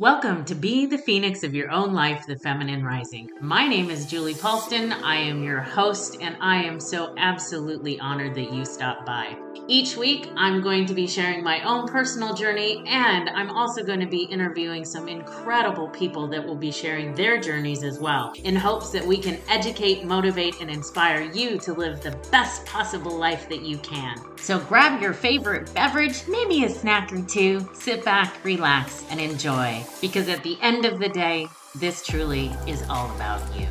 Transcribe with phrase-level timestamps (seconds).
[0.00, 3.28] Welcome to Be the Phoenix of Your Own Life, the Feminine Rising.
[3.42, 4.94] My name is Julie Paulston.
[5.02, 9.36] I am your host, and I am so absolutely honored that you stopped by.
[9.68, 14.00] Each week, I'm going to be sharing my own personal journey, and I'm also going
[14.00, 18.56] to be interviewing some incredible people that will be sharing their journeys as well, in
[18.56, 23.48] hopes that we can educate, motivate, and inspire you to live the best possible life
[23.48, 24.16] that you can.
[24.38, 29.84] So grab your favorite beverage, maybe a snack or two, sit back, relax, and enjoy
[30.00, 33.68] because at the end of the day, this truly is all about you.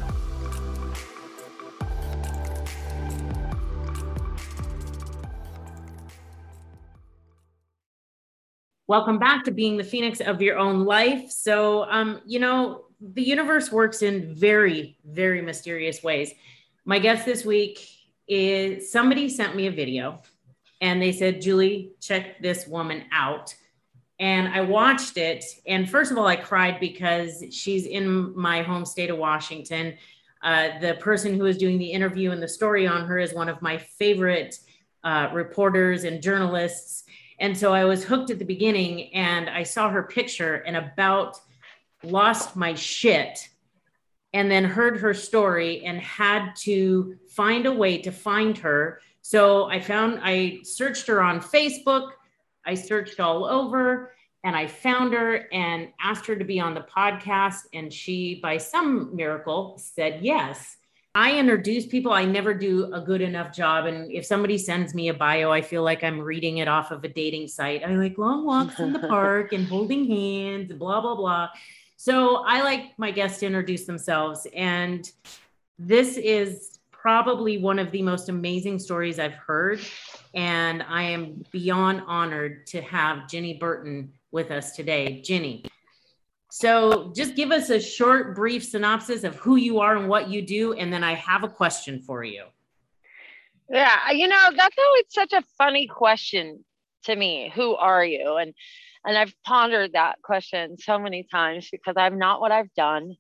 [8.90, 11.30] Welcome back to being the phoenix of your own life.
[11.30, 16.34] So, um, you know, the universe works in very, very mysterious ways.
[16.86, 17.88] My guest this week
[18.28, 20.24] is somebody sent me a video
[20.82, 23.54] and they said, Julie, check this woman out
[24.20, 25.46] and I watched it.
[25.68, 30.00] And first of all, I cried because she's in my home state of Washington.
[30.42, 33.50] Uh, the person who is doing the interview and the story on her is one
[33.50, 34.58] of my favorite
[35.04, 37.04] uh, reporters and journalists.
[37.40, 41.40] And so I was hooked at the beginning and I saw her picture and about
[42.04, 43.50] lost my shit
[44.34, 49.02] and then heard her story and had to find a way to find her.
[49.22, 52.12] So I found, I searched her on Facebook
[52.70, 56.82] I searched all over and I found her and asked her to be on the
[56.96, 57.62] podcast.
[57.74, 60.78] And she, by some miracle, said yes.
[61.20, 62.14] I introduce people.
[62.14, 63.88] I never do a good enough job.
[63.88, 67.04] And if somebody sends me a bio, I feel like I'm reading it off of
[67.04, 67.84] a dating site.
[67.84, 71.50] I like long walks in the park and holding hands, blah, blah, blah.
[71.98, 74.48] So I like my guests to introduce themselves.
[74.56, 75.12] And
[75.78, 79.82] this is probably one of the most amazing stories I've heard.
[80.34, 85.20] And I am beyond honored to have Jenny Burton with us today.
[85.20, 85.66] Jenny.
[86.50, 90.42] So just give us a short, brief synopsis of who you are and what you
[90.42, 90.74] do.
[90.74, 92.46] And then I have a question for you.
[93.70, 96.66] Yeah, you know, that's always such a funny question
[97.04, 97.52] to me.
[97.56, 98.38] Who are you?
[98.38, 98.54] And
[99.06, 103.16] and I've pondered that question so many times because I'm not what I've done.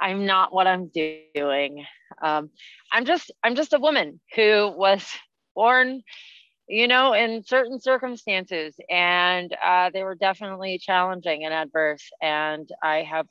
[0.00, 1.84] I'm not what I'm doing.
[2.22, 2.50] Um,
[2.90, 5.06] I'm just I'm just a woman who was
[5.54, 6.02] born
[6.70, 8.76] you know, in certain circumstances.
[8.88, 12.08] And uh, they were definitely challenging and adverse.
[12.22, 13.26] And I have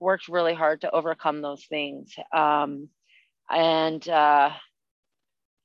[0.00, 2.12] worked really hard to overcome those things.
[2.34, 2.88] Um,
[3.48, 4.50] and uh,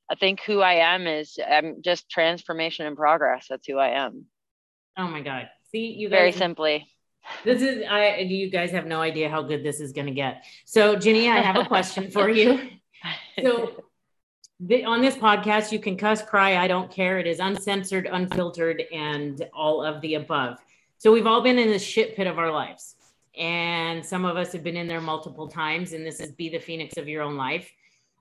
[0.08, 3.46] I think who I am is I'm just transformation and progress.
[3.50, 4.26] That's who I am.
[4.96, 5.48] Oh my God.
[5.72, 6.86] See, you guys, very simply.
[7.44, 10.44] This is I you guys have no idea how good this is gonna get.
[10.64, 12.60] So Jenny, I have a question for you.
[13.40, 13.84] So
[14.60, 16.56] on this podcast, you can cuss, cry.
[16.56, 17.18] I don't care.
[17.18, 20.58] It is uncensored, unfiltered, and all of the above.
[20.98, 22.96] So we've all been in the shit pit of our lives.
[23.36, 25.92] And some of us have been in there multiple times.
[25.92, 27.70] And this is be the phoenix of your own life.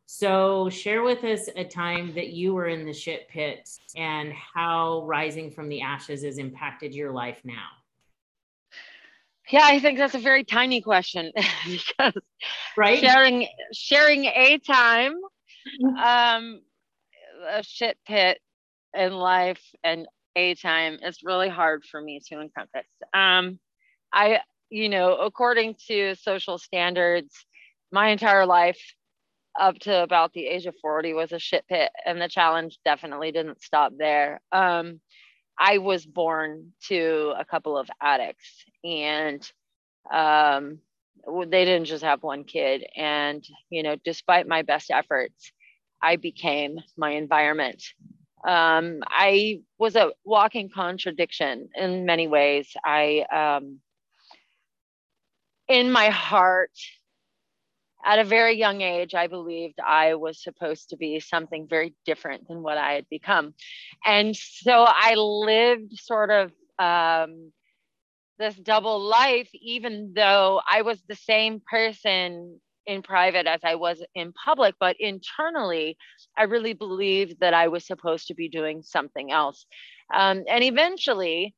[0.08, 5.04] So share with us a time that you were in the shit pit and how
[5.06, 7.70] rising from the ashes has impacted your life now.
[9.50, 11.32] Yeah, I think that's a very tiny question
[11.66, 12.14] because
[12.76, 15.14] right sharing sharing a time
[16.04, 16.62] um,
[17.50, 18.40] a shit pit
[18.96, 22.86] in life and a time is really hard for me to encompass.
[23.14, 23.60] Um,
[24.14, 24.40] I,
[24.70, 27.46] you know, according to social standards,
[27.92, 28.80] my entire life
[29.60, 33.32] up to about the age of 40 was a shit pit, and the challenge definitely
[33.32, 34.42] didn't stop there.
[34.52, 35.00] Um,
[35.58, 39.50] I was born to a couple of addicts, and
[40.12, 40.80] um,
[41.48, 42.86] they didn't just have one kid.
[42.96, 45.52] And, you know, despite my best efforts,
[46.02, 47.84] I became my environment.
[48.48, 52.72] Um, I was a walking contradiction in many ways.
[52.84, 53.80] I, um,
[55.68, 56.72] in my heart,
[58.06, 62.48] at a very young age, I believed I was supposed to be something very different
[62.48, 63.56] than what I had become.
[64.06, 67.52] And so I lived sort of um,
[68.38, 74.04] this double life, even though I was the same person in private as I was
[74.16, 75.98] in public, but internally,
[76.38, 79.66] I really believed that I was supposed to be doing something else.
[80.14, 81.56] Um, and eventually,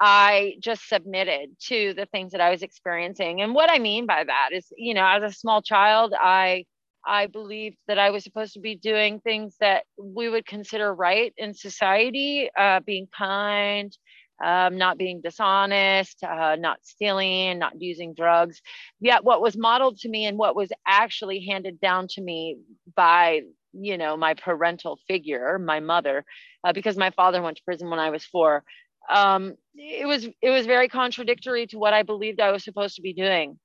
[0.00, 3.40] I just submitted to the things that I was experiencing.
[3.40, 6.64] And what I mean by that is, you know, as a small child, I
[7.06, 11.32] I believed that I was supposed to be doing things that we would consider right
[11.36, 13.96] in society, uh, being kind,
[14.44, 18.60] um, not being dishonest, uh, not stealing, not using drugs.
[19.00, 22.58] Yet, what was modeled to me and what was actually handed down to me
[22.94, 23.42] by
[23.72, 26.24] you know my parental figure, my mother,
[26.64, 28.64] uh, because my father went to prison when I was four.
[29.10, 33.02] um, it was it was very contradictory to what I believed I was supposed to
[33.02, 33.58] be doing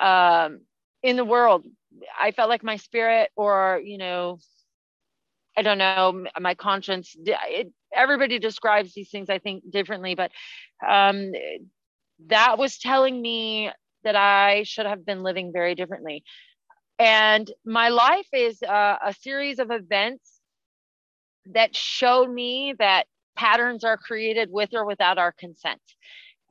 [0.00, 0.60] um,
[1.02, 1.66] in the world.
[2.20, 4.38] I felt like my spirit, or you know,
[5.56, 7.14] I don't know, my conscience.
[7.18, 10.30] It, everybody describes these things, I think, differently, but
[10.86, 11.32] um,
[12.28, 13.70] that was telling me
[14.04, 16.24] that I should have been living very differently.
[16.98, 20.40] And my life is uh, a series of events
[21.46, 23.06] that showed me that
[23.36, 25.80] patterns are created with or without our consent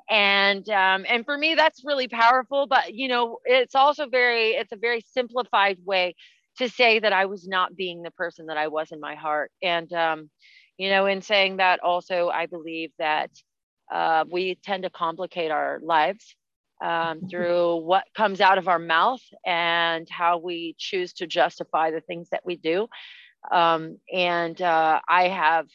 [0.10, 4.72] and um, and for me that's really powerful but you know it's also very it's
[4.72, 6.16] a very simplified way
[6.58, 9.52] to say that i was not being the person that i was in my heart
[9.64, 10.30] and um,
[10.82, 13.30] you know in saying that also i believe that
[13.94, 16.36] uh, we tend to complicate our lives
[16.84, 22.02] um, through what comes out of our mouth and how we choose to justify the
[22.02, 22.88] things that we do.
[23.52, 25.68] Um, and uh, i have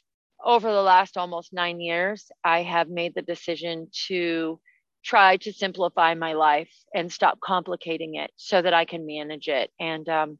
[0.44, 4.60] over the last almost nine years, I have made the decision to
[5.06, 9.70] try to simplify my life and stop complicating it so that I can manage it.
[9.80, 10.38] And um,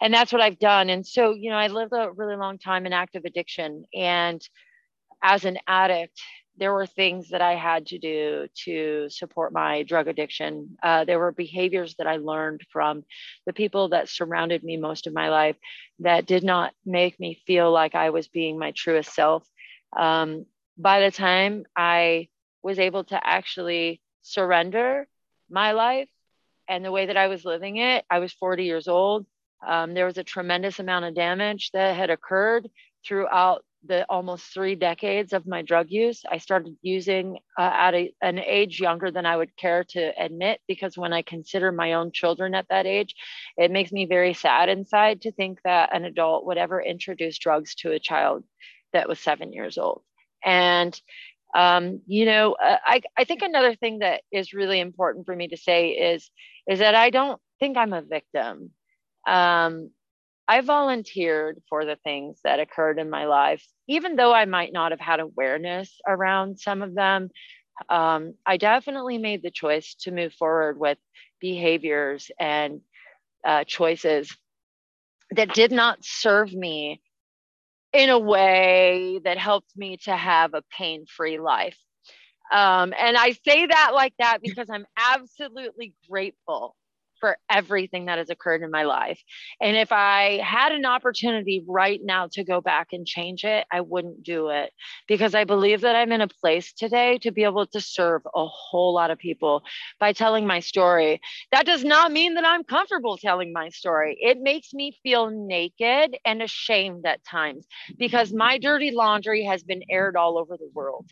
[0.00, 0.88] and that's what I've done.
[0.88, 3.84] And so, you know, I lived a really long time in active addiction.
[3.94, 4.40] And
[5.22, 6.18] as an addict,
[6.58, 10.78] there were things that I had to do to support my drug addiction.
[10.82, 13.04] Uh, there were behaviors that I learned from
[13.46, 15.56] the people that surrounded me most of my life
[15.98, 19.46] that did not make me feel like I was being my truest self.
[19.98, 20.46] Um,
[20.78, 22.28] by the time I
[22.62, 25.06] was able to actually surrender
[25.48, 26.08] my life
[26.68, 29.26] and the way that I was living it, I was 40 years old.
[29.66, 32.68] Um, there was a tremendous amount of damage that had occurred
[33.06, 36.22] throughout the almost three decades of my drug use.
[36.30, 40.60] I started using uh, at a, an age younger than I would care to admit
[40.66, 43.14] because when I consider my own children at that age,
[43.56, 47.74] it makes me very sad inside to think that an adult would ever introduce drugs
[47.76, 48.44] to a child
[48.92, 50.02] that was seven years old.
[50.44, 51.00] And
[51.54, 55.48] um, you know, uh, I, I think another thing that is really important for me
[55.48, 56.30] to say is
[56.68, 58.70] is that I don't think I'm a victim.
[59.26, 59.90] Um,
[60.48, 64.92] I volunteered for the things that occurred in my life, even though I might not
[64.92, 67.30] have had awareness around some of them.
[67.88, 70.98] Um, I definitely made the choice to move forward with
[71.40, 72.80] behaviors and
[73.44, 74.34] uh, choices
[75.30, 77.00] that did not serve me
[77.92, 81.78] in a way that helped me to have a pain free life.
[82.52, 86.76] Um, and I say that like that because I'm absolutely grateful
[87.26, 89.20] for everything that has occurred in my life.
[89.60, 93.80] And if I had an opportunity right now to go back and change it, I
[93.80, 94.72] wouldn't do it
[95.08, 98.46] because I believe that I'm in a place today to be able to serve a
[98.46, 99.64] whole lot of people
[99.98, 101.20] by telling my story.
[101.50, 104.16] That does not mean that I'm comfortable telling my story.
[104.20, 107.66] It makes me feel naked and ashamed at times
[107.98, 111.10] because my dirty laundry has been aired all over the world.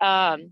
[0.00, 0.50] Um,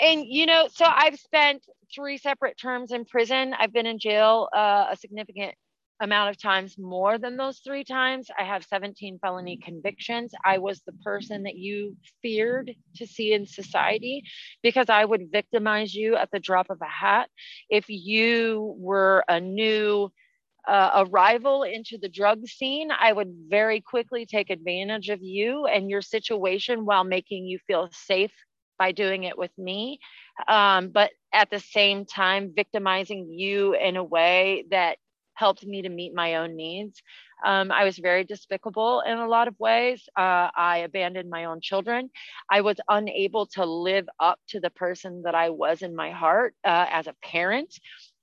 [0.00, 1.62] and you know so i've spent
[1.94, 3.54] three separate terms in prison.
[3.58, 5.54] I've been in jail uh, a significant
[6.00, 8.28] amount of times more than those three times.
[8.36, 10.32] I have 17 felony convictions.
[10.44, 14.24] I was the person that you feared to see in society
[14.62, 17.28] because I would victimize you at the drop of a hat.
[17.70, 20.10] If you were a new
[20.66, 25.88] uh, arrival into the drug scene, I would very quickly take advantage of you and
[25.88, 28.32] your situation while making you feel safe
[28.78, 29.98] by doing it with me.
[30.48, 34.98] Um, but at the same time, victimizing you in a way that
[35.34, 37.02] helped me to meet my own needs.
[37.44, 40.08] Um, I was very despicable in a lot of ways.
[40.16, 42.10] Uh, I abandoned my own children.
[42.50, 46.54] I was unable to live up to the person that I was in my heart
[46.64, 47.74] uh, as a parent,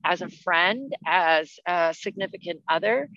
[0.03, 3.09] as a friend, as a significant other.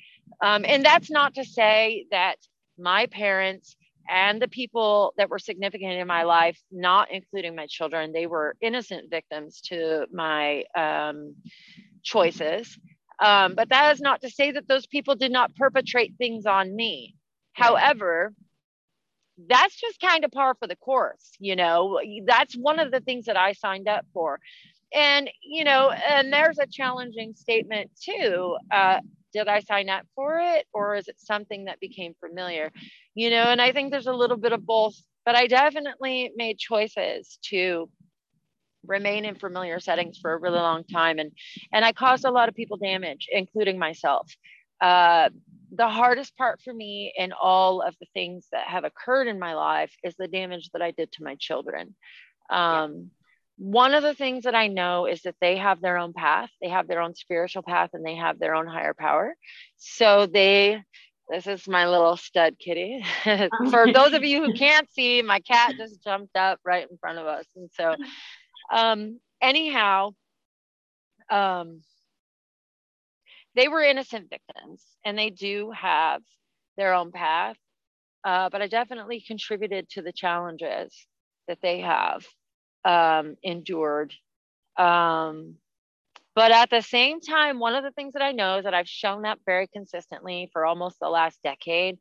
[0.42, 2.36] Um, and that's not to say that
[2.78, 3.76] my parents
[4.08, 8.56] and the people that were significant in my life, not including my children, they were
[8.60, 11.34] innocent victims to my um,
[12.02, 12.78] choices.
[13.22, 16.74] Um, but that is not to say that those people did not perpetrate things on
[16.74, 17.14] me.
[17.52, 18.32] However,
[19.48, 22.00] that's just kind of par for the course, you know.
[22.26, 24.40] That's one of the things that I signed up for.
[24.92, 28.56] And, you know, and there's a challenging statement too.
[28.70, 29.00] Uh,
[29.34, 32.70] did I sign up for it or is it something that became familiar?
[33.14, 34.94] You know, and I think there's a little bit of both,
[35.26, 37.90] but I definitely made choices to
[38.86, 41.32] remain in familiar settings for a really long time and
[41.72, 44.30] and I caused a lot of people damage, including myself.
[44.80, 45.30] Uh,
[45.76, 49.54] the hardest part for me in all of the things that have occurred in my
[49.54, 51.96] life is the damage that I did to my children.
[52.50, 53.10] Um,
[53.56, 56.68] one of the things that I know is that they have their own path, they
[56.70, 59.34] have their own spiritual path, and they have their own higher power.
[59.76, 60.82] So they
[61.30, 63.04] This is my little stud kitty.
[63.70, 67.18] For those of you who can't see, my cat just jumped up right in front
[67.18, 67.46] of us.
[67.56, 67.96] And so,
[68.72, 70.10] um, anyhow,
[71.30, 71.82] um,
[73.54, 76.22] they were innocent victims and they do have
[76.76, 77.56] their own path.
[78.24, 81.06] Uh, but I definitely contributed to the challenges
[81.48, 82.24] that they have
[82.84, 84.14] um, endured.
[84.76, 85.56] Um,
[86.34, 88.88] but at the same time, one of the things that I know is that I've
[88.88, 91.98] shown up very consistently for almost the last decade.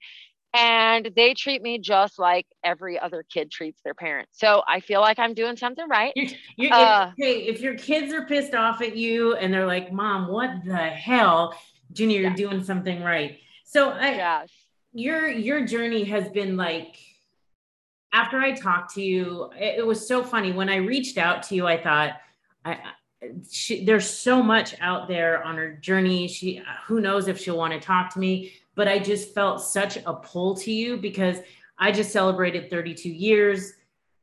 [0.56, 4.38] And they treat me just like every other kid treats their parents.
[4.38, 6.14] So I feel like I'm doing something right.
[6.16, 9.66] You're, you're, uh, if, hey, if your kids are pissed off at you and they're
[9.66, 11.56] like, Mom, what the hell?
[11.92, 13.40] Junior, you're doing something right.
[13.66, 14.52] So I, yes.
[14.94, 16.96] your your journey has been like
[18.14, 20.54] after I talked to you, it, it was so funny.
[20.54, 22.14] When I reached out to you, I thought,
[22.64, 22.80] I,
[23.52, 26.28] she, there's so much out there on her journey.
[26.28, 29.98] She, who knows if she'll want to talk to me, but I just felt such
[30.06, 31.38] a pull to you because
[31.78, 33.74] I just celebrated 32 years.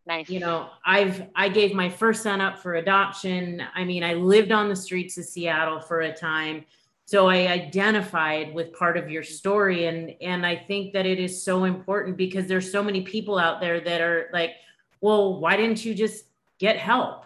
[0.07, 0.31] Nice.
[0.31, 3.63] You know, I've I gave my first son up for adoption.
[3.75, 6.65] I mean, I lived on the streets of Seattle for a time.
[7.11, 11.43] So I identified with part of your story and and I think that it is
[11.43, 14.53] so important because there's so many people out there that are like,
[15.01, 16.27] "Well, why didn't you just
[16.59, 17.25] get help?"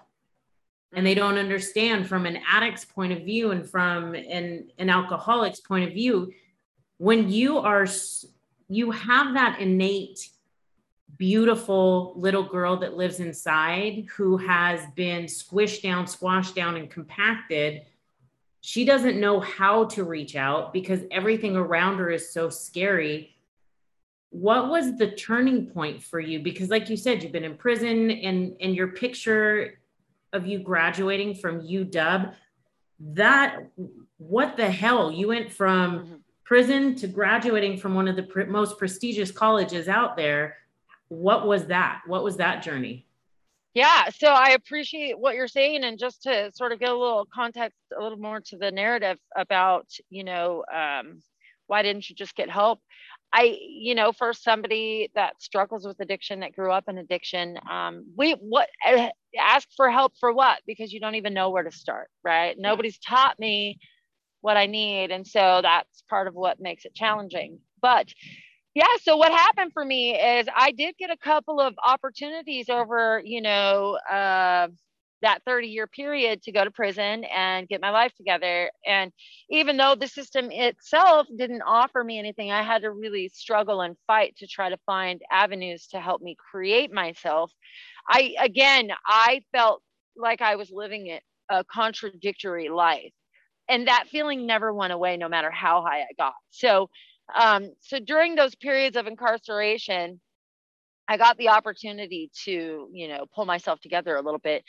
[0.94, 5.60] and they don't understand from an addict's point of view and from an, an alcoholic's
[5.60, 6.32] point of view
[6.96, 7.86] when you are
[8.70, 10.30] you have that innate
[11.18, 17.82] beautiful little girl that lives inside who has been squished down squashed down and compacted
[18.66, 23.30] she doesn't know how to reach out because everything around her is so scary
[24.30, 28.10] what was the turning point for you because like you said you've been in prison
[28.10, 29.78] and and your picture
[30.34, 32.34] of you graduating from UW,
[33.00, 33.60] that
[34.18, 35.10] what the hell?
[35.10, 36.14] You went from mm-hmm.
[36.44, 40.56] prison to graduating from one of the pr- most prestigious colleges out there.
[41.08, 42.02] What was that?
[42.06, 43.06] What was that journey?
[43.74, 47.26] Yeah, so I appreciate what you're saying, and just to sort of get a little
[47.34, 51.20] context, a little more to the narrative about, you know, um,
[51.66, 52.80] why didn't you just get help?
[53.32, 58.06] I, you know, for somebody that struggles with addiction, that grew up in addiction, um,
[58.16, 60.60] we what uh, ask for help for what?
[60.66, 62.54] Because you don't even know where to start, right?
[62.56, 63.78] Nobody's taught me
[64.42, 67.60] what I need, and so that's part of what makes it challenging.
[67.82, 68.08] But
[68.74, 73.22] yeah, so what happened for me is I did get a couple of opportunities over,
[73.24, 74.68] you know, uh,
[75.22, 78.70] that 30 year period to go to prison and get my life together.
[78.86, 79.12] And
[79.48, 83.96] even though the system itself didn't offer me anything, I had to really struggle and
[84.06, 87.52] fight to try to find avenues to help me create myself.
[88.08, 89.82] I, again, I felt
[90.16, 91.18] like I was living
[91.50, 93.12] a contradictory life.
[93.68, 96.34] And that feeling never went away, no matter how high I got.
[96.50, 96.90] So,
[97.34, 100.20] um, so during those periods of incarceration,
[101.06, 104.64] I got the opportunity to, you know, pull myself together a little bit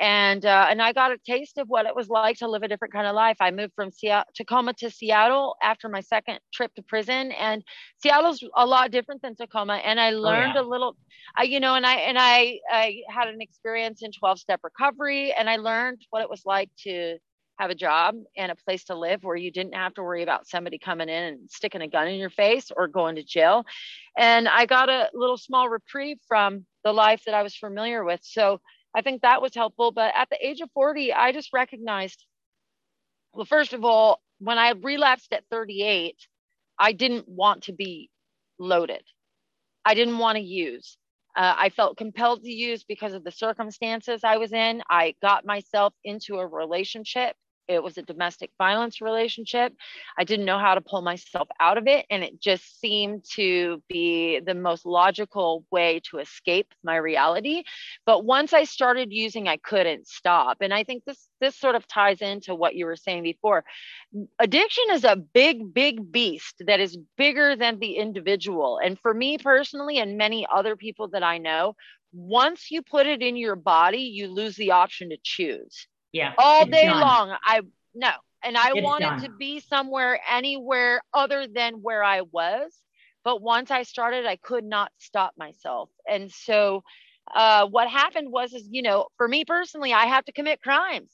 [0.00, 2.68] and uh, and I got a taste of what it was like to live a
[2.68, 3.36] different kind of life.
[3.40, 7.62] I moved from Seattle, Tacoma to Seattle after my second trip to prison, and
[8.02, 9.74] Seattle's a lot different than Tacoma.
[9.76, 10.66] And I learned oh, yeah.
[10.66, 10.96] a little,
[11.36, 15.32] I you know, and I and I I had an experience in twelve step recovery,
[15.32, 17.18] and I learned what it was like to
[17.58, 20.48] have a job and a place to live where you didn't have to worry about
[20.48, 23.64] somebody coming in and sticking a gun in your face or going to jail.
[24.18, 28.20] And I got a little small reprieve from the life that I was familiar with.
[28.22, 28.60] So
[28.94, 29.92] I think that was helpful.
[29.92, 32.24] But at the age of 40, I just recognized
[33.34, 36.14] well, first of all, when I relapsed at 38,
[36.78, 38.10] I didn't want to be
[38.58, 39.02] loaded.
[39.84, 40.96] I didn't want to use.
[41.36, 44.82] Uh, I felt compelled to use because of the circumstances I was in.
[44.88, 47.34] I got myself into a relationship
[47.68, 49.72] it was a domestic violence relationship.
[50.18, 52.06] I didn't know how to pull myself out of it.
[52.10, 57.64] And it just seemed to be the most logical way to escape my reality.
[58.06, 60.58] But once I started using, I couldn't stop.
[60.60, 63.64] And I think this this sort of ties into what you were saying before.
[64.38, 68.78] Addiction is a big, big beast that is bigger than the individual.
[68.82, 71.74] And for me personally, and many other people that I know,
[72.12, 76.32] once you put it in your body, you lose the option to choose yeah.
[76.38, 77.00] All day done.
[77.00, 77.36] long.
[77.44, 77.60] I
[77.94, 78.10] no.
[78.42, 79.22] And I it's wanted done.
[79.22, 82.72] to be somewhere anywhere other than where I was.
[83.24, 85.90] But once I started, I could not stop myself.
[86.08, 86.84] And so
[87.34, 91.10] uh, what happened was is, you know, for me personally, I have to commit crimes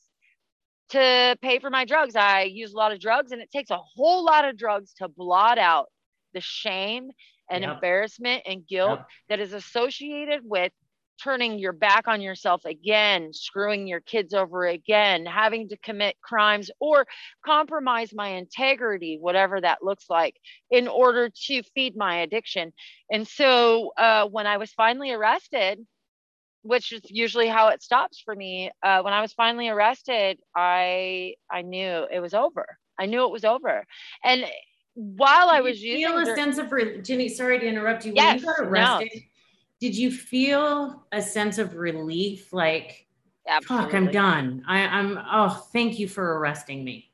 [0.90, 2.16] to pay for my drugs.
[2.16, 5.08] I use a lot of drugs and it takes a whole lot of drugs to
[5.08, 5.86] blot out
[6.34, 7.10] the shame
[7.48, 7.74] and yep.
[7.74, 9.06] embarrassment and guilt yep.
[9.28, 10.72] that is associated with
[11.22, 16.70] turning your back on yourself again, screwing your kids over again, having to commit crimes
[16.80, 17.06] or
[17.44, 20.36] compromise my integrity, whatever that looks like,
[20.70, 22.72] in order to feed my addiction.
[23.10, 25.78] And so uh, when I was finally arrested,
[26.62, 31.34] which is usually how it stops for me, uh, when I was finally arrested, I
[31.50, 32.66] I knew it was over.
[32.98, 33.84] I knew it was over.
[34.24, 34.44] And
[34.94, 37.28] while I was feel using a sense of re- Jenny.
[37.28, 38.14] Sorry to interrupt you.
[38.14, 39.00] When Yes, you got no.
[39.80, 42.52] Did you feel a sense of relief?
[42.52, 43.06] Like,
[43.62, 44.62] fuck, I'm done.
[44.68, 45.18] I, I'm.
[45.30, 47.10] Oh, thank you for arresting me.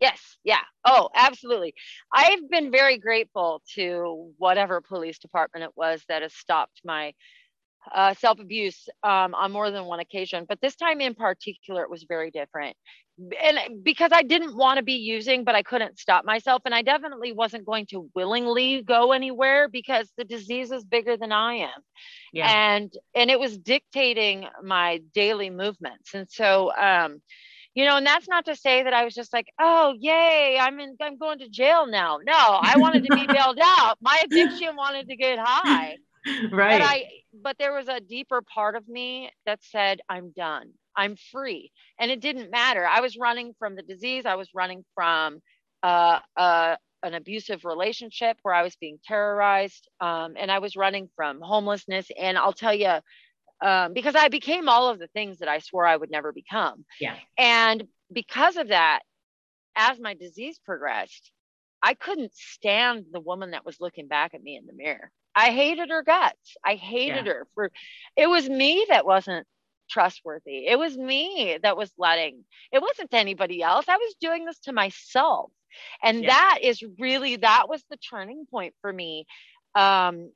[0.00, 0.60] Yes, yeah.
[0.84, 1.74] Oh, absolutely.
[2.12, 7.12] I've been very grateful to whatever police department it was that has stopped my
[7.94, 10.44] uh, self abuse um, on more than one occasion.
[10.48, 12.76] But this time in particular, it was very different.
[13.42, 16.62] And because I didn't want to be using, but I couldn't stop myself.
[16.64, 21.32] And I definitely wasn't going to willingly go anywhere because the disease is bigger than
[21.32, 21.80] I am
[22.32, 22.52] Yeah.
[22.52, 27.20] and and it was dictating my daily movements and so um
[27.74, 30.78] you know and that's not to say that i was just like oh yay i'm
[30.80, 32.32] in i'm going to jail now no
[32.62, 35.96] i wanted to be bailed out my addiction wanted to get high
[36.50, 36.80] right.
[36.80, 37.04] but i
[37.42, 41.70] but there was a deeper part of me that said i'm done i'm free.
[41.98, 42.84] And it didn't matter.
[42.84, 44.26] I was running from the disease.
[44.26, 45.40] I was running from
[45.82, 51.08] uh, uh, an abusive relationship where i was being terrorized um, and i was running
[51.16, 52.08] from homelessness.
[52.20, 52.94] And i'll tell you
[53.64, 56.84] um, because i became all of the things that i swore i would never become.
[57.00, 57.14] Yeah.
[57.38, 59.00] and because of that
[59.76, 61.30] as my disease progressed
[61.82, 65.12] i couldn't stand the woman that was looking back at me in the mirror.
[65.36, 66.56] I hated her guts.
[66.64, 67.70] I hated her for
[68.16, 69.46] it was me that wasn't
[69.88, 70.66] trustworthy.
[70.66, 73.86] It was me that was letting it wasn't anybody else.
[73.88, 75.50] I was doing this to myself.
[76.02, 76.28] And Yeah.
[76.28, 79.26] that is really that was the turning point for me
[79.74, 80.30] um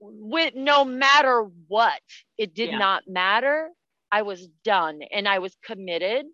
[0.00, 2.00] with no matter what
[2.38, 2.72] it did Yeah.
[2.72, 3.70] not matter.
[4.12, 6.26] I was done and i was committed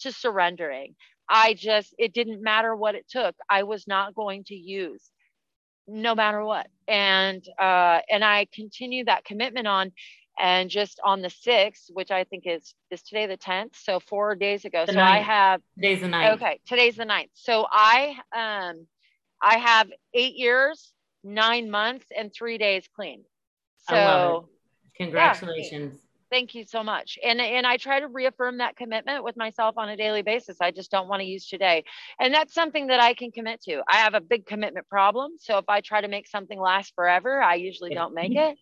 [0.00, 0.94] to surrendering.
[1.28, 3.34] I just it didn't matter what it took.
[3.48, 5.10] I was not going to use
[5.86, 6.66] no matter what.
[6.88, 9.92] And uh and i continue that commitment on
[10.40, 14.34] and just on the 6th which i think is is today the 10th so four
[14.34, 16.32] days ago The so i have Today's the night.
[16.34, 17.30] Okay, today's the ninth.
[17.32, 18.86] So I um
[19.42, 20.92] I have eight years,
[21.24, 23.24] nine months, and three days clean.
[23.88, 24.48] So
[24.96, 25.98] Congratulations.
[26.30, 27.18] Thank you so much.
[27.22, 30.56] And and I try to reaffirm that commitment with myself on a daily basis.
[30.60, 31.84] I just don't want to use today.
[32.18, 33.82] And that's something that I can commit to.
[33.88, 35.32] I have a big commitment problem.
[35.38, 38.56] So if I try to make something last forever, I usually don't make it.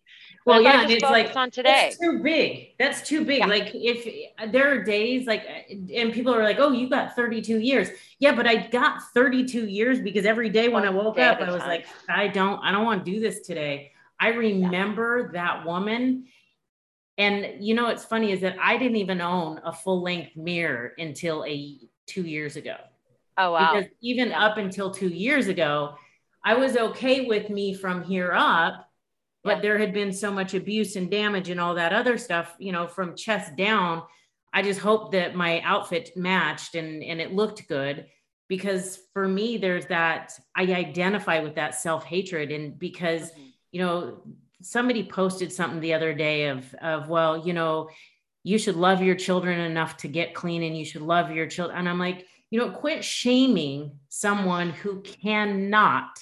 [0.44, 1.90] Well, yeah, and it's like on today.
[1.90, 2.68] That's too big.
[2.78, 3.40] That's too big.
[3.40, 3.46] Yeah.
[3.46, 7.88] Like if there are days like, and people are like, "Oh, you got 32 years."
[8.18, 11.60] Yeah, but I got 32 years because every day when I woke up, I was
[11.60, 11.68] time.
[11.68, 16.26] like, "I don't, I don't want to do this today." I remember that woman,
[17.18, 20.92] and you know, what's funny is that I didn't even own a full length mirror
[20.98, 22.76] until a two years ago
[23.36, 23.72] Oh wow.
[23.72, 24.46] because even Yeah.
[24.46, 25.94] up until two years ago,
[26.44, 28.88] I was okay with me from here up,
[29.44, 29.62] but Yeah.
[29.62, 32.86] there had been so much abuse and damage and all that other stuff, you know,
[32.86, 34.02] from chest down.
[34.52, 38.06] I just hoped that my outfit matched and and it looked good
[38.48, 43.52] because for me there's that I identify with that self-hatred and because Mhm.
[43.72, 44.22] you know
[44.60, 47.88] somebody posted something the other day of of well you know
[48.44, 51.78] you should love your children enough to get clean and you should love your children.
[51.78, 56.18] And i'm like you know quit shaming someone who cannot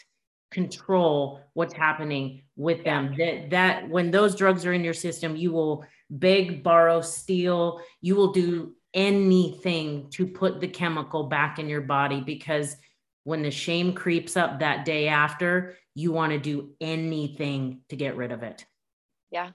[0.51, 3.15] control what's happening with them.
[3.19, 7.81] That that when those drugs are in your system you will beg borrow steal.
[8.01, 12.77] You will do anything to put the chemical back in your body because
[13.27, 18.17] when the shame creeps up that day after you want to do anything to get
[18.17, 18.65] rid of it
[19.31, 19.51] Yeah.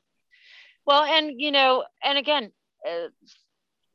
[0.86, 2.52] Well, and you know, and again,
[2.88, 3.08] uh,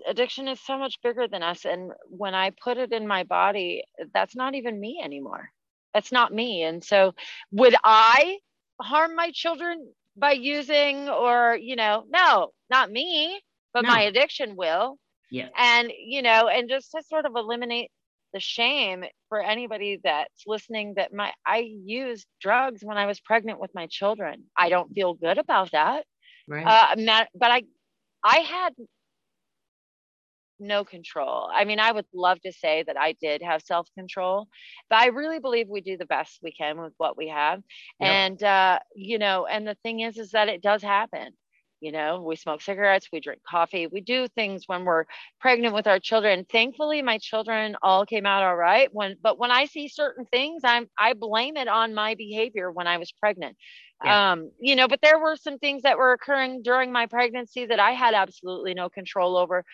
[0.08, 1.64] addiction is so much bigger than us.
[1.64, 3.84] And when I put it in my body,
[4.14, 5.50] that's not even me anymore.
[5.92, 6.62] That's not me.
[6.62, 7.14] And so,
[7.52, 8.38] would I
[8.80, 13.40] harm my children by using, or you know, no, not me,
[13.74, 13.90] but No.
[13.90, 14.98] my addiction will.
[15.30, 17.90] yeah And you know, and just to sort of eliminate
[18.36, 23.58] the shame for anybody that's listening that my I used drugs when I was pregnant
[23.60, 24.44] with my children.
[24.56, 26.04] I don't feel good about that.
[26.46, 26.66] Right.
[26.66, 27.62] Uh but i
[28.24, 28.74] i had
[30.58, 31.48] no control.
[31.52, 34.48] I mean i would love to say that i did have self control
[34.90, 37.60] but i really believe we do the best we can with what we have.
[38.00, 38.10] Yep.
[38.14, 41.28] and uh you know and the thing is is that it does happen
[41.80, 45.04] you know we smoke cigarettes we drink coffee we do things when we're
[45.40, 49.50] pregnant with our children thankfully my children all came out all right when but when
[49.50, 53.56] i see certain things i'm i blame it on my behavior when i was pregnant
[54.04, 54.32] yeah.
[54.32, 57.80] um you know but there were some things that were occurring during my pregnancy that
[57.80, 59.64] i had absolutely no control over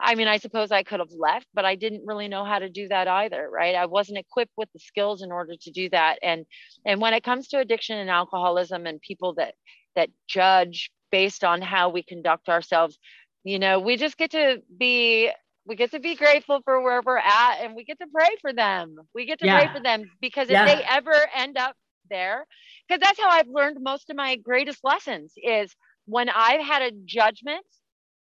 [0.00, 2.70] I mean, I suppose I could have left, but I didn't really know how to
[2.70, 3.74] do that either, right?
[3.74, 6.18] I wasn't equipped with the skills in order to do that.
[6.22, 6.46] And
[6.86, 9.54] and when it comes to addiction and alcoholism and people that
[9.94, 12.98] that judge based on how we conduct ourselves.
[13.44, 15.30] You know we just get to be
[15.64, 18.52] we get to be grateful for where we're at and we get to pray for
[18.52, 18.96] them.
[19.14, 19.60] We get to yeah.
[19.60, 20.66] pray for them because if yeah.
[20.66, 21.76] they ever end up
[22.12, 22.46] there
[22.86, 25.74] because that's how i've learned most of my greatest lessons is
[26.06, 27.64] when i've had a judgment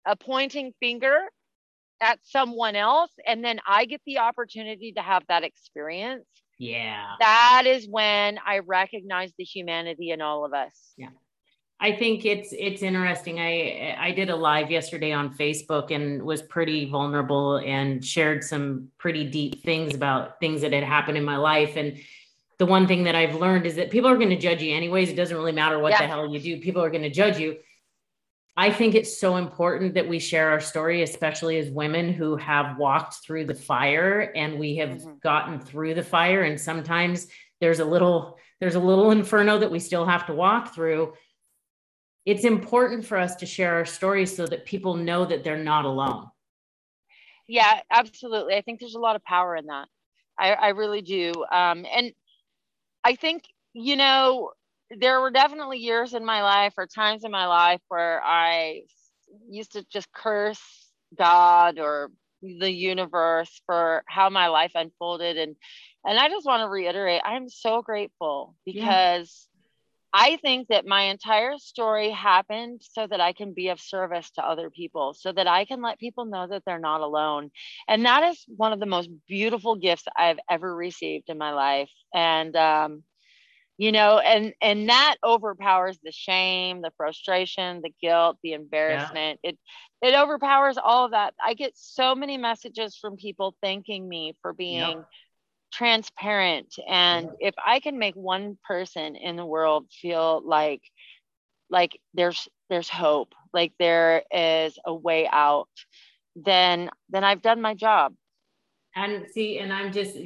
[0.06, 1.18] a pointing finger
[2.00, 6.26] at someone else and then i get the opportunity to have that experience
[6.58, 7.14] yeah.
[7.20, 10.92] that is when i recognize the humanity in all of us.
[10.96, 11.10] Yeah
[11.80, 13.38] I think it's it's interesting.
[13.38, 18.88] I I did a live yesterday on Facebook and was pretty vulnerable and shared some
[18.98, 21.76] pretty deep things about things that had happened in my life.
[21.76, 21.98] And
[22.58, 25.10] the one thing that I've learned is that people are going to judge you anyways.
[25.10, 26.02] It doesn't really matter what yeah.
[26.02, 26.60] the hell you do.
[26.60, 27.56] People are going to judge you.
[28.56, 32.76] I think it's so important that we share our story, especially as women who have
[32.76, 35.12] walked through the fire and we have mm-hmm.
[35.22, 36.42] gotten through the fire.
[36.42, 37.28] And sometimes
[37.60, 41.12] there's a little there's a little inferno that we still have to walk through
[42.28, 45.86] it's important for us to share our stories so that people know that they're not
[45.86, 46.26] alone.
[47.46, 48.54] Yeah, absolutely.
[48.54, 49.88] I think there's a lot of power in that.
[50.38, 51.32] I, I really do.
[51.50, 52.12] Um, and
[53.02, 54.50] I think, you know,
[54.90, 58.82] there were definitely years in my life or times in my life where I
[59.48, 60.60] used to just curse
[61.16, 62.10] God or
[62.42, 65.56] the universe for how my life unfolded and
[66.04, 69.47] and I just want to reiterate I'm so grateful because
[70.12, 74.44] I think that my entire story happened so that I can be of service to
[74.46, 77.50] other people, so that I can let people know that they're not alone.
[77.88, 81.90] And that is one of the most beautiful gifts I've ever received in my life.
[82.14, 83.02] And, um,
[83.78, 89.40] you know, and and that overpowers the shame, the frustration, the guilt, the embarrassment.
[89.40, 89.42] Yeah.
[89.42, 89.58] It
[90.02, 91.34] it overpowers all of that.
[91.44, 95.08] I get so many messages from people thanking me for being yep
[95.72, 100.80] transparent and if i can make one person in the world feel like
[101.68, 105.68] like there's there's hope like there is a way out
[106.36, 108.14] then then i've done my job.
[108.96, 110.16] And see and i'm just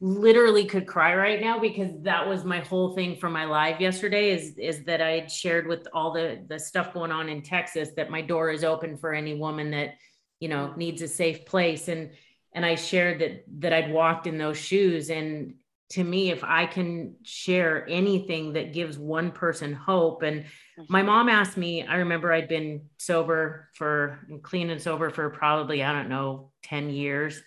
[0.00, 4.30] literally could cry right now because that was my whole thing for my live yesterday
[4.30, 7.90] is is that i had shared with all the the stuff going on in texas
[7.96, 9.94] that my door is open for any woman that
[10.42, 11.86] you know needs a safe place.
[11.86, 12.10] And
[12.52, 15.10] and I shared that that I'd walked in those shoes.
[15.10, 15.54] And
[15.90, 20.46] to me if I can share anything that gives one person hope and
[20.88, 21.06] my mm-hmm.
[21.06, 25.92] mom asked me I remember I'd been sober for clean and sober for probably I
[25.92, 27.42] don't know 10 years.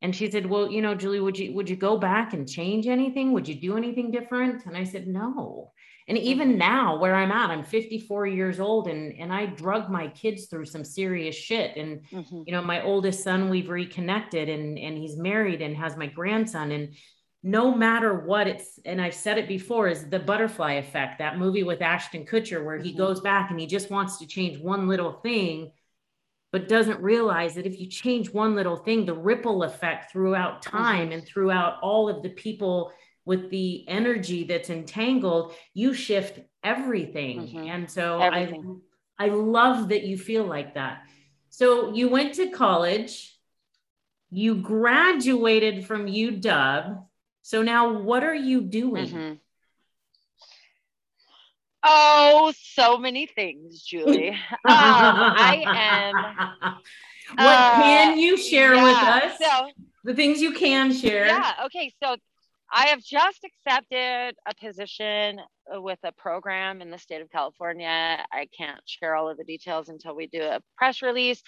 [0.00, 2.86] And she said well you know Julie would you would you go back and change
[2.86, 3.32] anything?
[3.32, 4.66] Would you do anything different?
[4.66, 5.72] And I said no
[6.08, 6.58] and even mm-hmm.
[6.58, 10.64] now where i'm at i'm 54 years old and and i drug my kids through
[10.64, 12.42] some serious shit and mm-hmm.
[12.46, 16.72] you know my oldest son we've reconnected and and he's married and has my grandson
[16.72, 16.94] and
[17.42, 21.62] no matter what it's and i've said it before is the butterfly effect that movie
[21.62, 22.98] with ashton kutcher where he mm-hmm.
[22.98, 25.70] goes back and he just wants to change one little thing
[26.52, 30.76] but doesn't realize that if you change one little thing the ripple effect throughout mm-hmm.
[30.76, 31.12] time mm-hmm.
[31.12, 32.92] and throughout all of the people
[33.24, 37.40] with the energy that's entangled, you shift everything.
[37.40, 37.68] Mm-hmm.
[37.68, 38.80] And so everything.
[39.18, 41.02] I I love that you feel like that.
[41.50, 43.38] So you went to college,
[44.30, 47.04] you graduated from UW.
[47.42, 49.06] So now what are you doing?
[49.06, 49.32] Mm-hmm.
[51.84, 54.30] Oh, so many things, Julie.
[54.30, 56.74] um, I am.
[57.34, 59.38] What uh, can you share yeah, with us?
[59.40, 59.70] So,
[60.04, 61.26] the things you can share.
[61.26, 61.52] Yeah.
[61.66, 61.92] Okay.
[62.02, 62.16] So
[62.74, 65.40] I have just accepted a position
[65.72, 67.86] with a program in the state of California.
[68.32, 71.42] I can't share all of the details until we do a press release.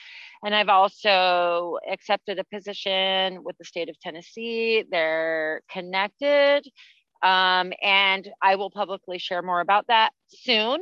[0.45, 4.85] And I've also accepted a position with the state of Tennessee.
[4.91, 6.69] They're connected.
[7.23, 10.79] Um, and I will publicly share more about that soon.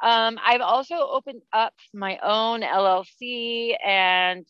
[0.00, 4.46] Um, I've also opened up my own LLC and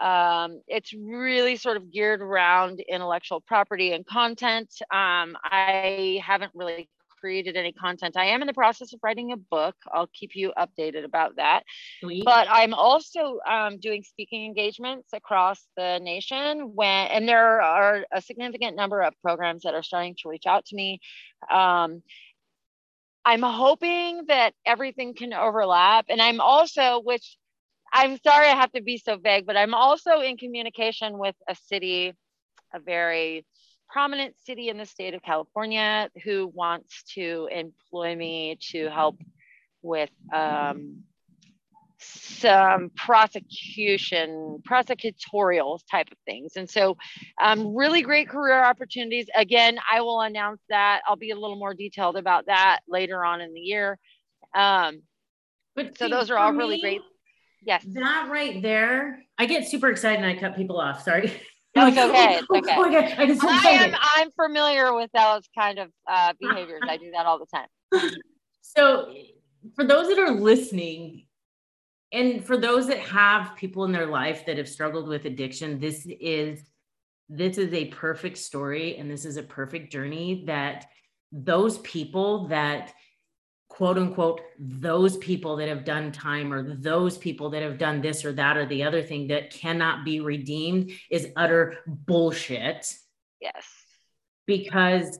[0.00, 4.70] um, it's really sort of geared around intellectual property and content.
[4.92, 6.88] Um, I haven't really
[7.20, 8.16] created any content.
[8.16, 9.76] I am in the process of writing a book.
[9.92, 11.64] I'll keep you updated about that.
[12.00, 12.24] Sweet.
[12.24, 18.22] But I'm also um, doing speaking engagements across the nation when, and there are a
[18.22, 21.00] significant number of programs that are starting to reach out to me.
[21.50, 22.02] Um,
[23.24, 26.06] I'm hoping that everything can overlap.
[26.08, 27.36] And I'm also, which
[27.92, 31.54] I'm sorry I have to be so vague, but I'm also in communication with a
[31.54, 32.14] city,
[32.74, 33.44] a very
[33.88, 39.20] prominent city in the state of California, who wants to employ me to help
[39.82, 41.02] with um,
[41.98, 46.52] some prosecution, prosecutorial type of things.
[46.56, 46.96] And so,
[47.42, 49.26] um, really great career opportunities.
[49.36, 51.02] Again, I will announce that.
[51.06, 53.98] I'll be a little more detailed about that later on in the year.
[54.54, 55.02] Um,
[55.76, 57.00] but so, those are all really great.
[57.62, 57.84] Yes.
[57.88, 61.02] That right there, I get super excited and I cut people off.
[61.02, 61.32] Sorry.
[61.76, 62.40] No, it's okay.
[62.50, 62.74] It's okay.
[62.76, 63.14] Oh, okay.
[63.16, 66.82] I, just I am, I'm familiar with those kind of uh, behaviors.
[66.88, 67.68] I do that all the time.
[68.62, 69.12] So,
[69.74, 71.26] for those that are listening,
[72.12, 76.06] and for those that have people in their life that have struggled with addiction this
[76.20, 76.60] is
[77.28, 80.86] this is a perfect story and this is a perfect journey that
[81.32, 82.92] those people that
[83.70, 88.24] quote unquote those people that have done time or those people that have done this
[88.24, 92.92] or that or the other thing that cannot be redeemed is utter bullshit
[93.40, 93.66] yes
[94.46, 95.18] because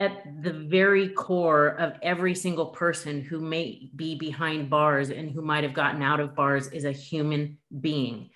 [0.00, 5.42] at the very core of every single person who may be behind bars and who
[5.42, 8.30] might have gotten out of bars is a human being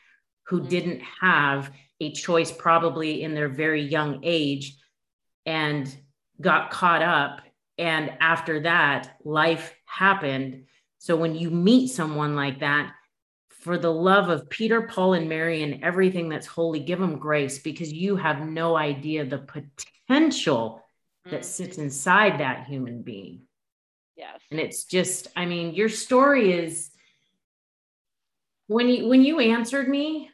[0.47, 0.69] who mm-hmm.
[0.69, 4.77] didn't have a choice, probably in their very young age,
[5.47, 5.95] and
[6.41, 7.41] got caught up.
[7.83, 10.67] And after that, life happened.
[10.99, 12.93] So when you meet someone like that,
[13.49, 17.59] for the love of Peter, Paul, and Mary and everything that's holy, give them grace
[17.59, 20.81] because you have no idea the potential
[21.25, 21.45] that mm.
[21.45, 23.43] sits inside that human being.
[24.17, 24.41] Yes.
[24.53, 26.91] And it's just, I mean, your story is
[28.69, 30.31] when you when you answered me,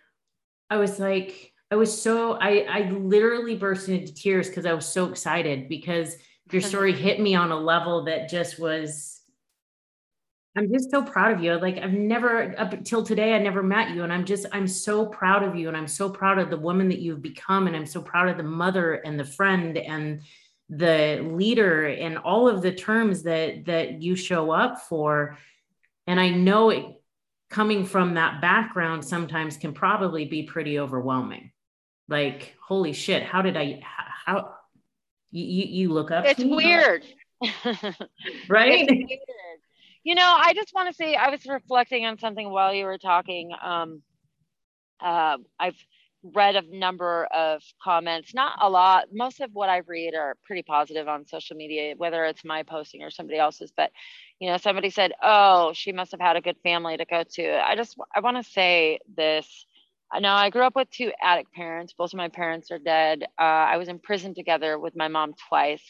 [0.69, 4.87] I was like, I was so I I literally burst into tears because I was
[4.87, 6.17] so excited because
[6.51, 9.21] your story hit me on a level that just was
[10.57, 11.55] I'm just so proud of you.
[11.55, 14.03] Like I've never up until today, I never met you.
[14.03, 15.69] And I'm just, I'm so proud of you.
[15.69, 17.69] And I'm so proud of the woman that you've become.
[17.69, 20.23] And I'm so proud of the mother and the friend and
[20.71, 25.39] the leader and all of the terms that that you show up for
[26.07, 26.85] and i know it
[27.49, 31.51] coming from that background sometimes can probably be pretty overwhelming
[32.07, 33.81] like holy shit how did i
[34.27, 34.55] how
[35.31, 37.05] you you look up it's weird
[38.49, 39.61] right it's weird.
[40.05, 42.99] you know i just want to say i was reflecting on something while you were
[42.99, 44.03] talking um
[45.01, 45.77] uh, i've
[46.23, 49.07] read a number of comments, not a lot.
[49.13, 53.03] Most of what I read are pretty positive on social media, whether it's my posting
[53.03, 53.73] or somebody else's.
[53.77, 53.93] But,
[54.41, 57.67] you know, somebody said, oh, she must have had a good family to go to.
[57.67, 59.67] I just, I want to say this.
[60.21, 61.93] Now, I grew up with two addict parents.
[61.93, 63.25] Both of my parents are dead.
[63.39, 65.83] Uh, I was in prison together with my mom twice.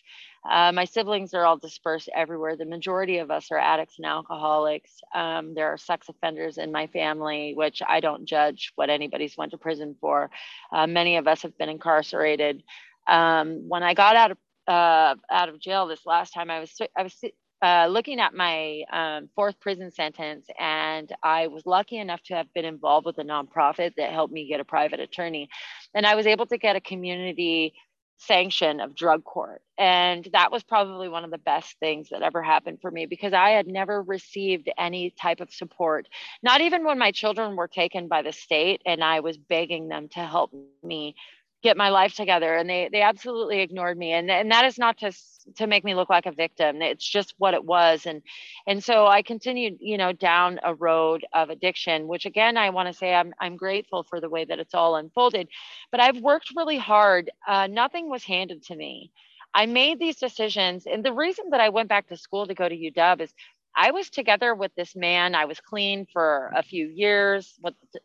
[0.49, 2.57] Uh, my siblings are all dispersed everywhere.
[2.57, 4.91] The majority of us are addicts and alcoholics.
[5.15, 9.53] Um, there are sex offenders in my family, which I don't judge what anybody's went
[9.53, 10.31] to prison for.
[10.73, 12.63] Uh, many of us have been incarcerated.
[13.07, 16.77] Um, when I got out of uh, out of jail this last time, I was
[16.97, 17.15] I was
[17.63, 22.53] uh, looking at my um, fourth prison sentence, and I was lucky enough to have
[22.55, 25.49] been involved with a nonprofit that helped me get a private attorney,
[25.95, 27.75] and I was able to get a community
[28.19, 29.63] sanction of drug court.
[29.79, 33.33] And that was probably one of the best things that ever happened for me because
[33.33, 36.09] I had never received any type of support,
[36.43, 40.09] not even when my children were taken by the state and I was begging them
[40.11, 41.15] to help me
[41.63, 44.13] get my life together and they they absolutely ignored me.
[44.13, 45.13] And and that is not to
[45.57, 46.83] to make me look like a victim.
[46.83, 48.07] It's just what it was.
[48.07, 48.23] And
[48.67, 52.89] and so i continued you know down a road of addiction which again i want
[52.89, 55.49] to say i'm i'm grateful for the way that it's all unfolded.
[55.91, 57.31] But i've worked really hard.
[57.47, 59.13] Uh, nothing was handed to me.
[59.55, 62.69] I made these decisions and the reason that i went back to school to go
[62.69, 63.33] to uw is
[63.77, 65.37] I was together with this man.
[65.37, 67.55] I was clean for a few years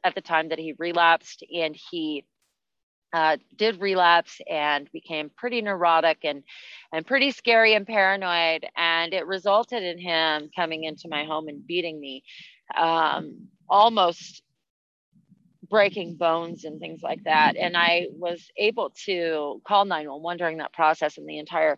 [0.03, 2.25] at the time that he relapsed, and he
[3.13, 6.43] uh, did relapse and became pretty neurotic and
[6.91, 8.65] and pretty scary and paranoid.
[8.76, 12.23] And it resulted in him coming into my home and beating me
[12.76, 14.43] um, almost
[15.69, 17.56] breaking bones and things like that.
[17.56, 21.78] And i was able to call 911 during that process and the entire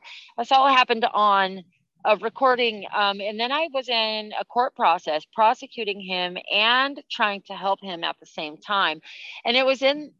[0.51, 1.63] all happened on
[2.05, 2.85] of recording.
[2.95, 7.81] Um, and then I was in a court process prosecuting him and trying to help
[7.81, 9.01] him at the same time.
[9.43, 10.11] And it was in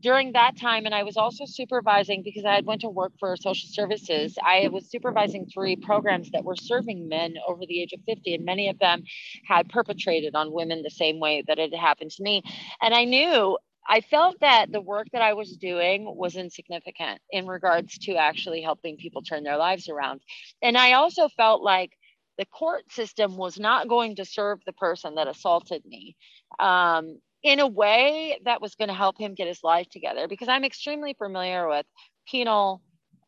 [0.00, 3.36] during that time, and I was also supervising because I had went to work for
[3.36, 4.38] social services.
[4.44, 8.44] I was supervising three programs that were serving men over the age of 50, and
[8.44, 9.02] many of them
[9.46, 12.42] had perpetrated on women the same way that it happened to me.
[12.80, 17.46] And I knew I felt that the work that I was doing was insignificant in
[17.46, 20.22] regards to actually helping people turn their lives around.
[20.62, 21.92] And I also felt like
[22.38, 26.16] the court system was not going to serve the person that assaulted me
[26.58, 30.48] um, in a way that was going to help him get his life together because
[30.48, 31.86] i'm extremely familiar with
[32.26, 32.80] penal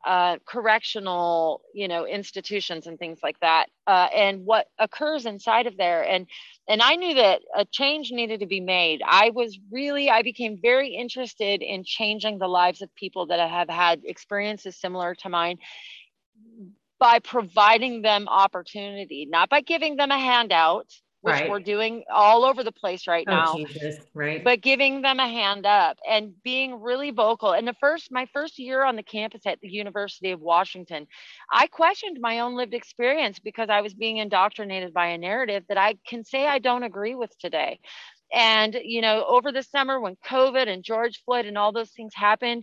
[0.06, 5.76] uh, correctional you know institutions and things like that uh, and what occurs inside of
[5.76, 6.02] there.
[6.08, 6.26] And
[6.68, 9.02] and i knew that a change needed to be made.
[9.04, 13.68] I was really i became very interested in changing the lives of people that have
[13.68, 15.58] had experiences similar to mine
[16.98, 20.88] by providing them opportunity not by giving them a handout
[21.26, 21.50] which right.
[21.50, 23.56] we're doing all over the place right oh, now.
[23.56, 24.44] Jesus, right.
[24.44, 27.50] But giving them a hand up and being really vocal.
[27.50, 31.08] And the first, my first year on the campus at the University of Washington,
[31.50, 35.78] I questioned my own lived experience because I was being indoctrinated by a narrative that
[35.78, 37.80] I can say I don't agree with today.
[38.32, 42.12] And, you know, over the summer when COVID and George Floyd and all those things
[42.14, 42.62] happened,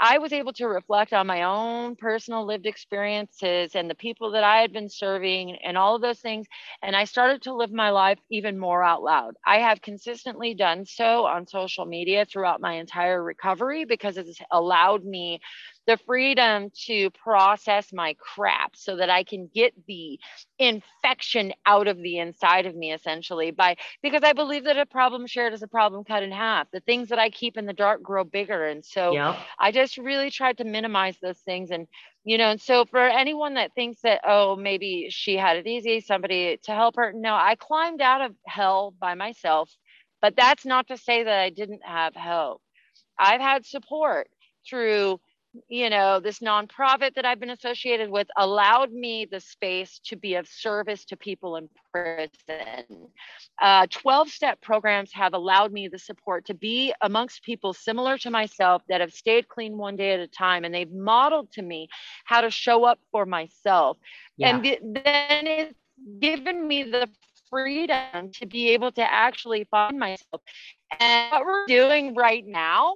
[0.00, 4.42] I was able to reflect on my own personal lived experiences and the people that
[4.42, 6.46] I had been serving and all of those things.
[6.82, 9.36] And I started to live my life even more out loud.
[9.46, 15.04] I have consistently done so on social media throughout my entire recovery because it's allowed
[15.04, 15.40] me
[15.86, 20.18] the freedom to process my crap so that I can get the
[20.58, 25.26] infection out of the inside of me essentially by because I believe that a problem
[25.26, 26.70] shared is a problem cut in half.
[26.72, 28.66] The things that I keep in the dark grow bigger.
[28.66, 29.36] And so yep.
[29.58, 31.86] I just really tried to minimize those things and
[32.24, 36.00] you know, and so for anyone that thinks that, oh, maybe she had it easy,
[36.00, 39.70] somebody to help her, no, I climbed out of hell by myself.
[40.20, 42.62] But that's not to say that I didn't have help.
[43.18, 44.28] I've had support
[44.68, 45.18] through
[45.68, 50.34] you know, this nonprofit that I've been associated with allowed me the space to be
[50.36, 53.08] of service to people in prison.
[53.90, 58.30] 12 uh, step programs have allowed me the support to be amongst people similar to
[58.30, 60.64] myself that have stayed clean one day at a time.
[60.64, 61.88] And they've modeled to me
[62.24, 63.98] how to show up for myself.
[64.38, 64.54] Yeah.
[64.54, 65.74] And th- then it's
[66.18, 67.08] given me the
[67.50, 70.40] freedom to be able to actually find myself.
[70.98, 72.94] And what we're doing right now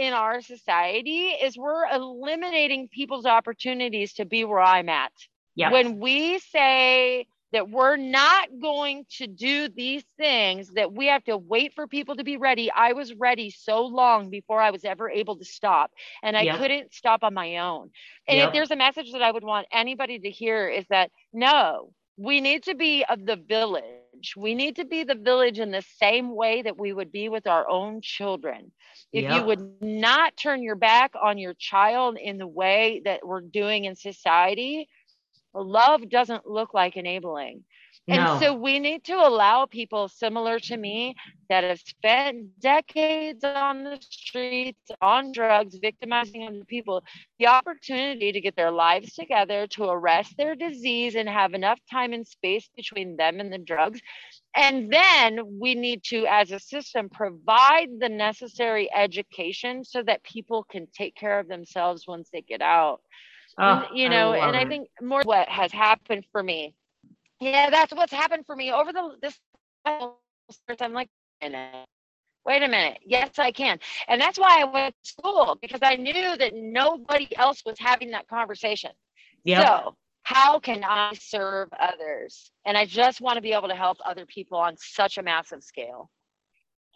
[0.00, 5.12] in our society is we're eliminating people's opportunities to be where I'm at.
[5.56, 5.72] Yep.
[5.72, 11.36] When we say that we're not going to do these things, that we have to
[11.36, 12.70] wait for people to be ready.
[12.70, 15.90] I was ready so long before I was ever able to stop,
[16.22, 17.90] and I couldn't stop on my own.
[18.26, 21.92] And if there's a message that I would want anybody to hear, is that no,
[22.16, 23.84] we need to be of the village.
[24.36, 27.46] We need to be the village in the same way that we would be with
[27.46, 28.72] our own children.
[29.12, 29.36] If yep.
[29.36, 33.84] you would not turn your back on your child in the way that we're doing
[33.84, 34.88] in society,
[35.54, 37.64] love doesn't look like enabling.
[38.08, 38.14] No.
[38.14, 41.14] And so we need to allow people similar to me
[41.48, 47.04] that have spent decades on the streets, on drugs, victimizing other people,
[47.38, 52.12] the opportunity to get their lives together, to arrest their disease and have enough time
[52.12, 54.00] and space between them and the drugs.
[54.56, 60.64] And then we need to, as a system, provide the necessary education so that people
[60.64, 63.00] can take care of themselves once they get out.
[63.58, 66.74] Oh, you know, I and I think more what has happened for me
[67.40, 69.38] yeah, that's what's happened for me over the this.
[69.86, 71.08] I'm like,
[71.42, 72.98] wait a minute.
[73.04, 73.78] Yes, I can.
[74.08, 78.10] And that's why I went to school because I knew that nobody else was having
[78.10, 78.90] that conversation.
[79.44, 79.64] Yeah.
[79.64, 82.50] So how can I serve others?
[82.66, 85.62] And I just want to be able to help other people on such a massive
[85.62, 86.10] scale.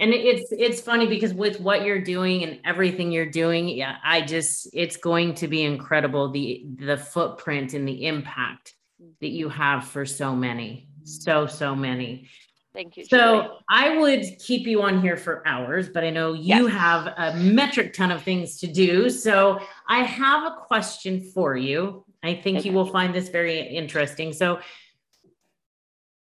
[0.01, 4.23] And it's it's funny because with what you're doing and everything you're doing, yeah, I
[4.23, 8.75] just it's going to be incredible the the footprint and the impact
[9.21, 12.29] that you have for so many, so, so many.
[12.75, 13.05] Thank you.
[13.05, 16.73] So I would keep you on here for hours, but I know you yes.
[16.73, 19.09] have a metric ton of things to do.
[19.11, 22.05] So I have a question for you.
[22.25, 22.69] I think okay.
[22.69, 24.33] you will find this very interesting.
[24.33, 24.59] So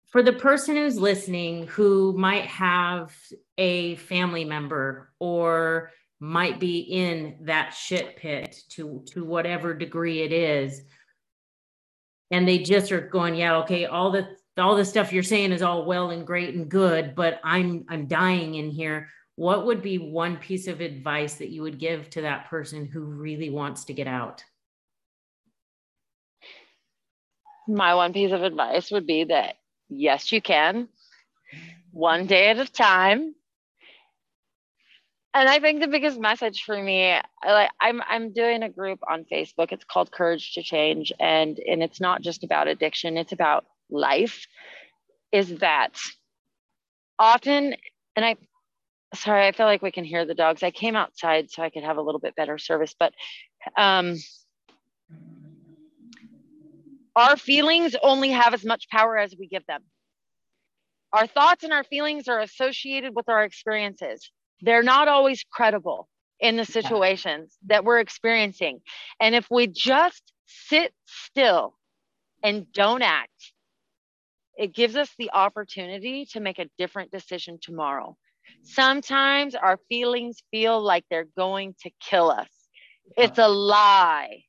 [0.06, 3.14] for the person who's listening who might have
[3.58, 10.32] a family member or might be in that shit pit to to whatever degree it
[10.32, 10.82] is
[12.30, 15.62] and they just are going, yeah, okay, all the all the stuff you're saying is
[15.62, 19.08] all well and great and good, but I'm I'm dying in here.
[19.36, 23.00] What would be one piece of advice that you would give to that person who
[23.00, 24.42] really wants to get out?
[27.68, 29.56] My one piece of advice would be that
[29.88, 30.88] yes, you can,
[31.90, 33.34] one day at a time
[35.36, 39.24] and I think the biggest message for me, like I'm I'm doing a group on
[39.30, 39.72] Facebook.
[39.72, 43.16] It's called Courage to Change, and and it's not just about addiction.
[43.18, 44.46] It's about life.
[45.32, 45.98] Is that
[47.18, 47.74] often?
[48.16, 48.36] And I,
[49.14, 50.62] sorry, I feel like we can hear the dogs.
[50.62, 53.12] I came outside so I could have a little bit better service, but
[53.76, 54.16] um,
[57.16, 59.82] Our feelings only have as much power as we give them.
[61.14, 64.30] Our thoughts and our feelings are associated with our experiences.
[64.60, 66.08] They're not always credible
[66.40, 68.80] in the situations that we're experiencing.
[69.20, 71.74] And if we just sit still
[72.42, 73.52] and don't act,
[74.56, 78.16] it gives us the opportunity to make a different decision tomorrow.
[78.62, 82.48] Sometimes our feelings feel like they're going to kill us.
[83.16, 84.44] It's a lie.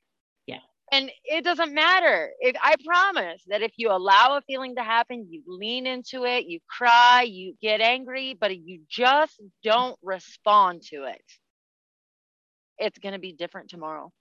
[0.92, 2.32] And it doesn't matter.
[2.64, 6.60] I promise that if you allow a feeling to happen, you lean into it, you
[6.70, 11.22] cry, you get angry, but you just don't respond to it.
[12.78, 14.12] It's going to be different tomorrow.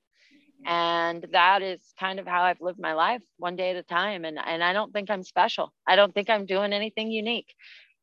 [0.67, 4.25] And that is kind of how i've lived my life one day at a time.
[4.25, 5.73] And and i don't think i'm special.
[5.87, 7.55] I don't think i'm doing anything unique.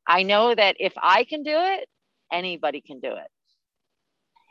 [0.08, 1.90] I know that if i can do it
[2.32, 3.28] anybody can do it.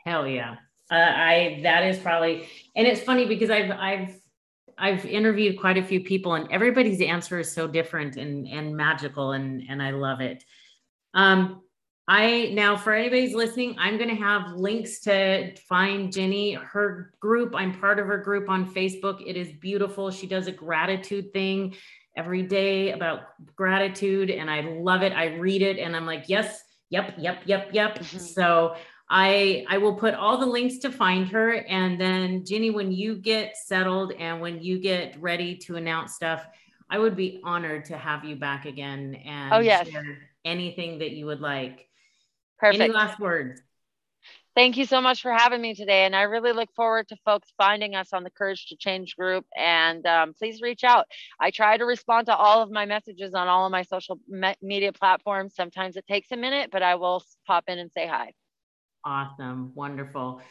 [0.05, 0.55] Hell yeah
[0.91, 4.15] uh, i that is probably and it's funny because i've i've
[4.77, 9.31] i've interviewed quite a few people and everybody's answer is so different and and magical
[9.31, 10.43] and and i love it
[11.13, 11.61] um
[12.07, 17.55] I now for anybody's listening, I'm going to have links to find Jenny, her group.
[17.55, 19.23] I'm part of her group on Facebook.
[19.25, 20.11] It is beautiful.
[20.11, 21.75] She does a gratitude thing
[22.17, 23.21] every day about
[23.55, 25.13] gratitude and I love it.
[25.13, 27.99] I read it and I'm like, yes, yep, yep, yep, yep.
[27.99, 28.17] Mm-hmm.
[28.19, 28.75] So
[29.15, 33.15] I I will put all the links to find her and then Jenny, when you
[33.15, 36.47] get settled and when you get ready to announce stuff,
[36.89, 39.87] I would be honored to have you back again and oh, yes.
[39.87, 41.87] share anything that you would like.
[42.57, 42.81] Perfect.
[42.81, 43.61] Any last words?
[44.55, 46.05] Thank you so much for having me today.
[46.05, 49.45] And I really look forward to folks finding us on the Courage to Change group.
[49.55, 51.05] And um, please reach out.
[51.39, 54.55] I try to respond to all of my messages on all of my social me-
[54.61, 55.53] media platforms.
[55.55, 58.33] Sometimes it takes a minute, but I will pop in and say hi.
[59.05, 59.71] Awesome.
[59.75, 60.41] Wonderful.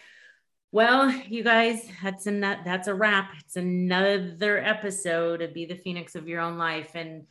[0.73, 3.33] Well, you guys, that's a that's a wrap.
[3.41, 6.93] It's another episode of Be the Phoenix of Your Own Life.
[6.95, 7.27] And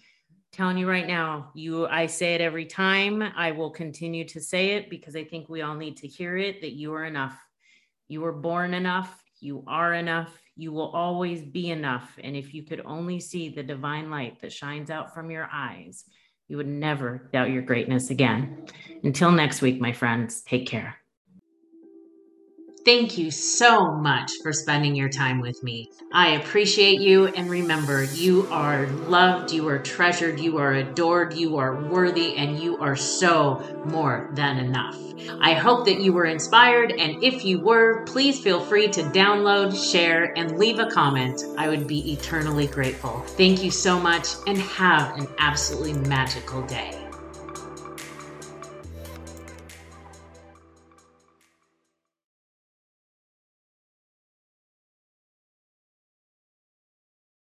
[0.52, 3.22] telling you right now, you I say it every time.
[3.22, 6.62] I will continue to say it because I think we all need to hear it
[6.62, 7.38] that you are enough.
[8.08, 12.12] You were born enough, you are enough, you will always be enough.
[12.22, 16.04] And if you could only see the divine light that shines out from your eyes,
[16.50, 18.66] you would never doubt your greatness again.
[19.04, 21.01] Until next week, my friends, take care.
[22.84, 25.92] Thank you so much for spending your time with me.
[26.12, 27.28] I appreciate you.
[27.28, 32.60] And remember, you are loved, you are treasured, you are adored, you are worthy, and
[32.60, 34.98] you are so more than enough.
[35.40, 36.92] I hope that you were inspired.
[36.92, 41.44] And if you were, please feel free to download, share, and leave a comment.
[41.58, 43.20] I would be eternally grateful.
[43.38, 47.01] Thank you so much and have an absolutely magical day.